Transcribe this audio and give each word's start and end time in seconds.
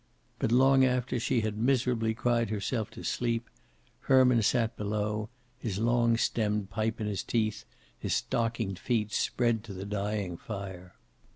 But 0.39 0.51
long 0.51 0.83
after 0.83 1.19
she 1.19 1.41
had 1.41 1.59
miserably 1.59 2.15
cried 2.15 2.49
herself 2.49 2.89
to 2.89 3.03
sleep, 3.03 3.47
Herman 3.99 4.41
sat 4.41 4.75
below, 4.75 5.29
his 5.59 5.77
long 5.77 6.17
stemmed 6.17 6.71
pipe 6.71 6.99
in 6.99 7.05
his 7.05 7.21
teeth, 7.21 7.65
his 7.99 8.15
stockinged 8.15 8.79
feet 8.79 9.11
spread 9.11 9.63
to 9.65 9.73
the 9.73 9.85
dying 9.85 10.37
fire. 10.37 10.95